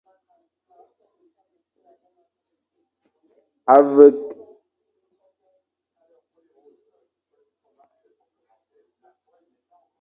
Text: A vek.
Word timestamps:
A 3.73 3.75
vek. 3.95 4.17